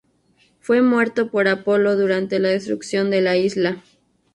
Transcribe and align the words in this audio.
Fue 0.61 0.81
muerto 0.81 1.29
por 1.29 1.47
Apolo 1.47 1.95
durante 1.95 2.39
la 2.39 2.49
destrucción 2.49 3.11
de 3.11 3.21
la 3.21 3.37
isla. 3.37 3.83